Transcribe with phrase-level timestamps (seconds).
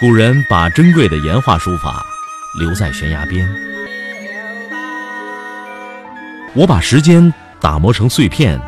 [0.00, 2.06] 古人把珍贵的岩画书法
[2.60, 3.44] 留在悬崖边，
[6.54, 8.60] 我把时间打磨成碎片，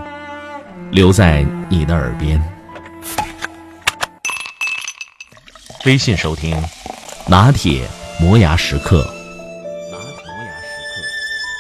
[0.91, 2.43] 留在你的耳边。
[5.87, 6.61] 微信收听，
[7.29, 7.89] 拿铁
[8.21, 9.05] 磨牙时刻。
[9.93, 11.55] 拿铁磨牙时刻。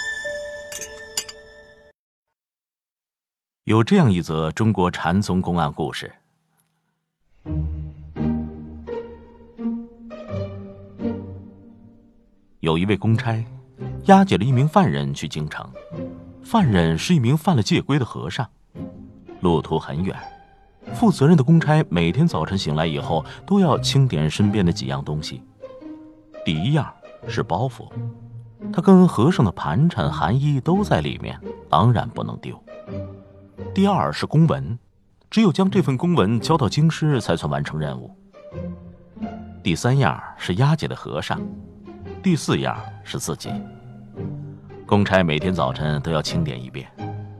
[3.67, 6.13] 有这样一则中国禅宗公案故事。
[12.61, 13.43] 有一位公差，
[14.05, 15.67] 押解了一名犯人去京城。
[16.43, 18.47] 犯人是一名犯了戒规的和尚，
[19.41, 20.15] 路途很远。
[20.93, 25.43] 负责任的公差每天早晨醒来以后，都要清点身边的几样东西。
[26.45, 26.93] 第一样
[27.27, 27.91] 是包袱，
[28.71, 32.63] 他跟和尚的盘缠、寒衣都在里面，当然不能丢。
[33.75, 34.79] 第二是公文，
[35.31, 38.15] 只有将这份公文交到京师，才算完成任务。
[39.63, 41.41] 第三样是押解的和尚。
[42.23, 43.51] 第四样是自己。
[44.87, 46.87] 公差每天早晨都要清点一遍，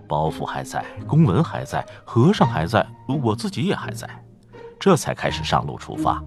[0.09, 2.87] 包袱还在，公文还在，和尚还在，
[3.23, 4.09] 我自己也还在，
[4.79, 6.23] 这才开始上路出发。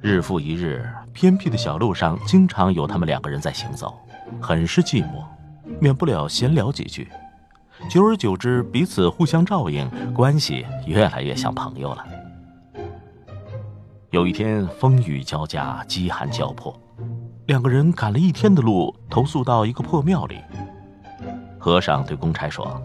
[0.00, 3.98] 日复一日，偏僻的小路上经常有他们两个人在行走，
[4.40, 5.24] 很是寂寞，
[5.80, 7.08] 免不了闲聊几句。
[7.90, 12.04] 久而久之，彼此互相照应，关系越来越像朋友了。
[14.10, 16.74] 有一天，风雨交加，饥寒交迫，
[17.44, 20.38] 两个人赶了一天的路，投宿到一个破庙里。
[21.58, 22.80] 和尚对公差说：“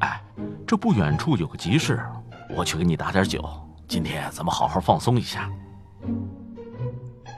[0.00, 0.22] 哎，
[0.66, 1.98] 这不远处有个集市，
[2.54, 3.42] 我去给你打点酒。
[3.88, 5.50] 今天咱们好好放松一下。”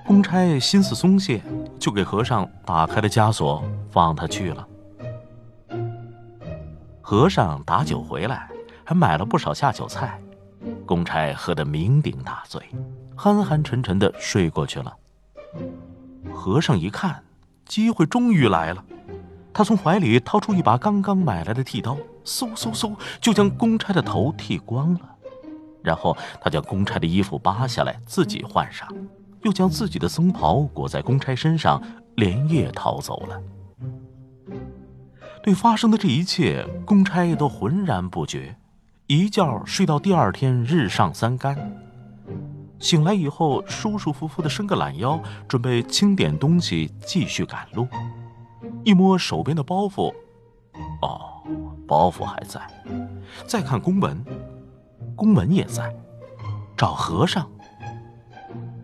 [0.05, 1.40] 公差心思松懈，
[1.78, 4.66] 就给和尚打开了枷锁，放他去了。
[7.00, 8.50] 和尚打酒回来，
[8.84, 10.20] 还买了不少下酒菜。
[10.86, 12.61] 公差喝得酩酊大醉，
[13.16, 14.94] 酣酣沉沉的睡过去了。
[16.33, 17.23] 和尚一看，
[17.64, 18.84] 机会终于来了，
[19.52, 25.01] 他从怀里掏出一把刚刚买来的剃刀，嗖嗖嗖就将公差的头剃光了。
[25.83, 28.89] 然后他将公差的衣服扒下来，自己换上，
[29.42, 31.83] 又将自己的僧袍裹在公差身上，
[32.17, 33.42] 连夜逃走了。
[35.42, 38.57] 对发生的这一切，公差都浑然不觉。
[39.07, 41.57] 一觉睡到第二天日上三竿，
[42.79, 47.86] 醒来以后舒舒服服的伸个懒腰，准备清点东西继续赶路。
[48.85, 50.14] 一摸手边的包袱，
[51.02, 51.42] 哦，
[51.86, 52.61] 包袱还在。
[53.46, 54.24] 再看公文，
[55.14, 55.95] 公文也在。
[56.77, 57.48] 找和尚，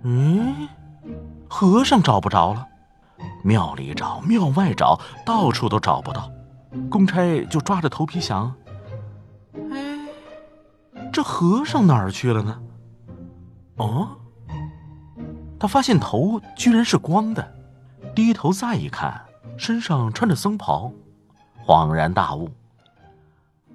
[0.02, 0.68] 嗯，
[1.48, 2.66] 和尚找不着了。
[3.42, 6.30] 庙里找，庙外找，到处都找不到。
[6.90, 8.54] 公差就抓着头皮想。
[11.18, 12.62] 这和尚哪儿去了呢？
[13.74, 14.16] 哦，
[15.58, 17.56] 他发现头居然是光的，
[18.14, 20.92] 低头再一看，身上穿着僧袍，
[21.66, 22.48] 恍然大悟。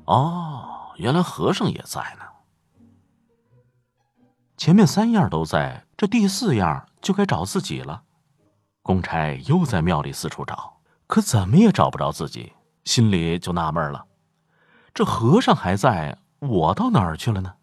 [0.05, 2.23] 哦，原来和尚也在呢。
[4.55, 8.03] 前面三样都在，这第四样就该找自己了。
[8.81, 10.77] 公差又在庙里四处找，
[11.07, 12.53] 可怎么也找不着自己，
[12.85, 14.05] 心里就纳闷了：
[14.93, 16.17] 这和尚还在。
[16.49, 17.53] 我到哪儿去了呢？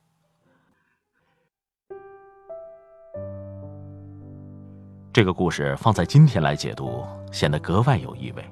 [5.12, 8.44] 这个故事放在今天来解读，显得格外有意味。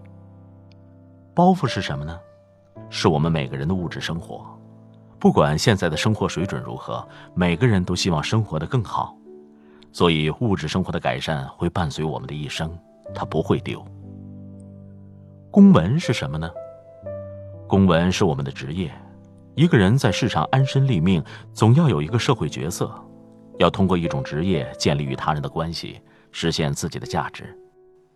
[1.34, 2.18] 包袱是什么呢？
[2.90, 4.44] 是我们每个人的物质生活。
[5.18, 9.16] 不管现在的生活水准如何，每个人都希望生活的更好，
[9.92, 12.78] 所以物质生活的改善会伴随我们的一生，
[13.14, 13.82] 它不会丢。
[15.50, 16.50] 公文是什么呢？
[17.66, 18.92] 公文是我们的职业。
[19.58, 21.20] 一个人在世上安身立命，
[21.52, 22.88] 总要有一个社会角色，
[23.58, 27.58] 要通过一种职业建立与他人的关系，实现自己的价值。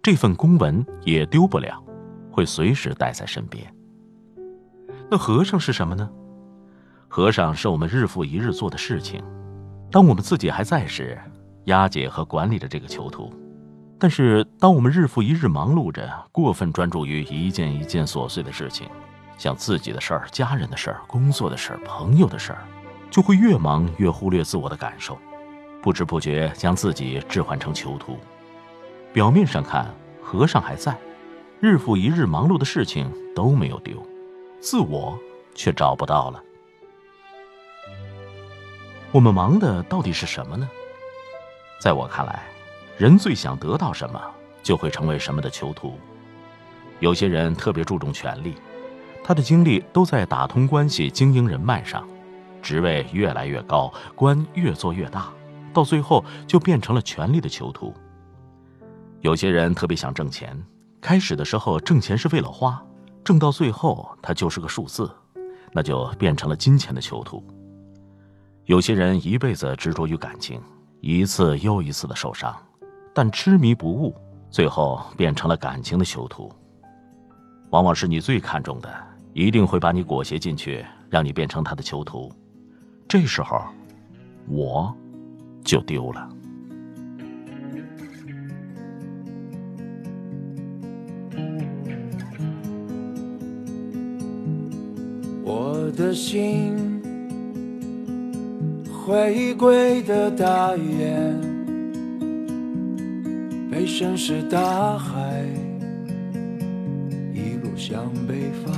[0.00, 1.82] 这份公文也丢不了，
[2.30, 3.66] 会随时带在身边。
[5.10, 6.08] 那和尚是什么呢？
[7.08, 9.20] 和尚是我们日复一日做的事情。
[9.90, 11.18] 当我们自己还在时，
[11.64, 13.28] 押解和管理着这个囚徒；
[13.98, 18.86] 但是当我们日复一日忙碌着，过分专注于一件一件琐碎的事情。
[19.42, 22.64] 像自己的事儿、家人的事儿、工作的事儿、朋友的事儿，
[23.10, 25.18] 就会越忙越忽略自我的感受，
[25.82, 28.16] 不知不觉将自己置换成囚徒。
[29.12, 29.92] 表面上看，
[30.22, 30.96] 和尚还在，
[31.58, 34.00] 日复一日忙碌的事情都没有丢，
[34.60, 35.18] 自我
[35.56, 36.40] 却找不到了。
[39.10, 40.70] 我们忙的到底是什么呢？
[41.80, 42.44] 在我看来，
[42.96, 44.22] 人最想得到什么，
[44.62, 45.98] 就会成为什么的囚徒。
[47.00, 48.54] 有些人特别注重权力。
[49.24, 52.06] 他的精力都在打通关系、经营人脉上，
[52.60, 55.32] 职位越来越高，官越做越大，
[55.72, 57.94] 到最后就变成了权力的囚徒。
[59.20, 60.60] 有些人特别想挣钱，
[61.00, 62.82] 开始的时候挣钱是为了花，
[63.22, 65.08] 挣到最后他就是个数字，
[65.72, 67.44] 那就变成了金钱的囚徒。
[68.64, 70.60] 有些人一辈子执着于感情，
[71.00, 72.54] 一次又一次的受伤，
[73.14, 74.14] 但痴迷不悟，
[74.50, 76.52] 最后变成了感情的囚徒。
[77.70, 78.88] 往往是你最看重的，
[79.32, 82.30] 一定会把你裹挟进去，让你变成他的囚徒。
[83.08, 83.62] 这时候，
[84.46, 84.94] 我
[85.64, 86.28] 就丢了。
[95.44, 96.76] 我的心。
[99.04, 101.36] 回归的大雁，
[103.68, 105.44] 被深是大海
[107.34, 108.72] 一路向北方，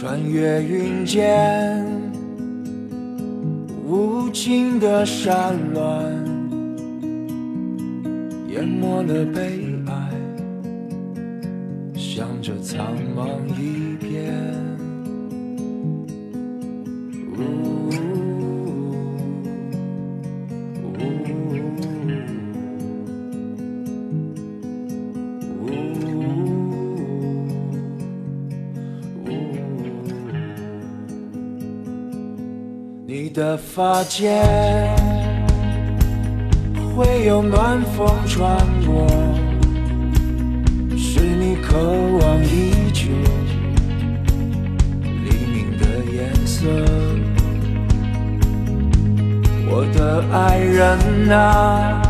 [0.00, 1.84] 穿越云间
[3.86, 6.10] 无尽的山峦，
[8.48, 10.10] 淹没了悲哀，
[11.94, 14.09] 向着苍茫一片。
[33.12, 34.40] 你的发间
[36.94, 39.04] 会有暖风穿过，
[40.96, 43.08] 是你渴望已久
[45.24, 45.84] 黎明的
[46.14, 46.68] 颜色。
[49.68, 52.00] 我的爱人啊，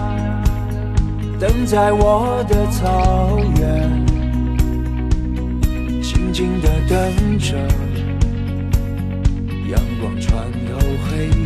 [1.40, 3.90] 等在我的草原，
[6.02, 7.56] 静静的等着
[9.70, 10.29] 阳光穿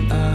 [0.09, 0.35] 黑暗。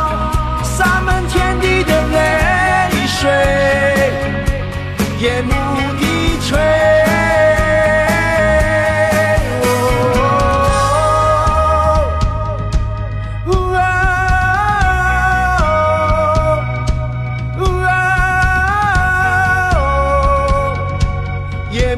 [21.71, 21.95] 夜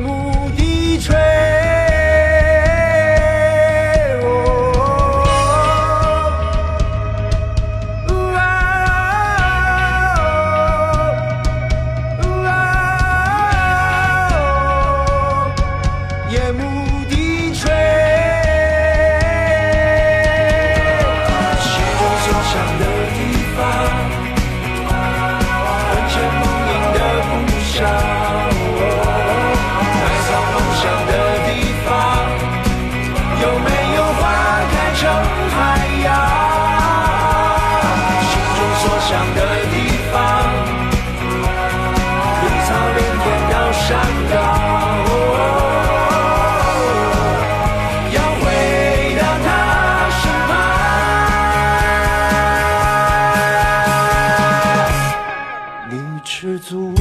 [56.43, 56.91] 知足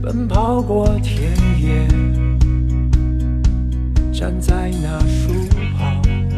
[0.00, 1.84] 奔跑过田野，
[4.12, 5.32] 站在那树
[5.76, 6.29] 旁。